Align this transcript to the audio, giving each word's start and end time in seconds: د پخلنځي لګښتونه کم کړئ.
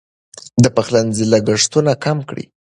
د 0.63 0.65
پخلنځي 0.75 1.25
لګښتونه 1.33 1.91
کم 2.03 2.17
کړئ. 2.29 2.45